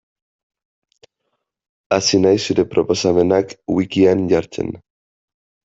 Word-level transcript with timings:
Hasi 1.97 2.21
naiz 2.25 2.41
zure 2.49 2.67
proposamenak 2.73 3.57
wikian 3.77 4.27
jartzen. 4.35 4.79